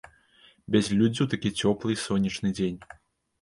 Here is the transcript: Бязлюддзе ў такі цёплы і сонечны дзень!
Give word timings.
Бязлюддзе 0.75 1.21
ў 1.23 1.27
такі 1.33 1.49
цёплы 1.67 1.89
і 1.97 1.99
сонечны 2.05 2.53
дзень! 2.57 2.81